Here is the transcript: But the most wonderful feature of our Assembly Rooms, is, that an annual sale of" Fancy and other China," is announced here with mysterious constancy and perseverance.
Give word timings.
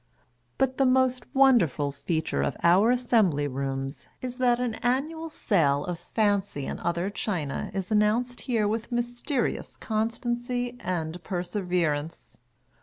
But 0.57 0.77
the 0.79 0.85
most 0.87 1.25
wonderful 1.35 1.91
feature 1.91 2.41
of 2.41 2.57
our 2.63 2.89
Assembly 2.89 3.47
Rooms, 3.47 4.07
is, 4.19 4.39
that 4.39 4.59
an 4.59 4.73
annual 4.81 5.29
sale 5.29 5.85
of" 5.85 5.99
Fancy 6.15 6.65
and 6.65 6.79
other 6.79 7.11
China," 7.11 7.69
is 7.71 7.91
announced 7.91 8.41
here 8.41 8.67
with 8.67 8.91
mysterious 8.91 9.77
constancy 9.77 10.75
and 10.79 11.23
perseverance. 11.23 12.35